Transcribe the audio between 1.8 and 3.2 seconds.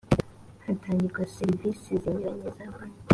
zinyuranye za banki